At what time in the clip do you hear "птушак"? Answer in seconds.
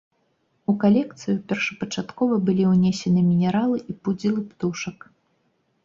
4.51-4.97